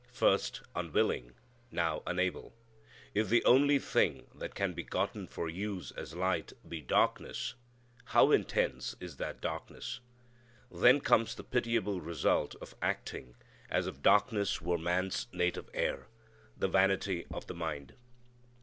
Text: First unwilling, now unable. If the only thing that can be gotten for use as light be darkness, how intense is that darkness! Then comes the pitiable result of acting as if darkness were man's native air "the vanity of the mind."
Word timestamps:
First 0.13 0.61
unwilling, 0.75 1.35
now 1.69 2.01
unable. 2.07 2.55
If 3.13 3.29
the 3.29 3.45
only 3.45 3.77
thing 3.77 4.25
that 4.33 4.55
can 4.55 4.73
be 4.73 4.81
gotten 4.81 5.27
for 5.27 5.47
use 5.47 5.91
as 5.91 6.15
light 6.15 6.53
be 6.67 6.81
darkness, 6.81 7.53
how 8.05 8.31
intense 8.31 8.95
is 8.99 9.17
that 9.17 9.41
darkness! 9.41 9.99
Then 10.71 11.01
comes 11.01 11.35
the 11.35 11.43
pitiable 11.43 12.01
result 12.01 12.55
of 12.55 12.73
acting 12.81 13.35
as 13.69 13.85
if 13.85 14.01
darkness 14.01 14.59
were 14.59 14.79
man's 14.79 15.27
native 15.31 15.69
air 15.71 16.07
"the 16.57 16.67
vanity 16.67 17.27
of 17.29 17.45
the 17.45 17.53
mind." 17.53 17.93